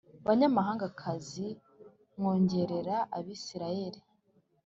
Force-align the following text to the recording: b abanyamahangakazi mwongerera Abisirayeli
b 0.23 0.25
abanyamahangakazi 0.25 1.47
mwongerera 2.17 2.95
Abisirayeli 3.17 3.99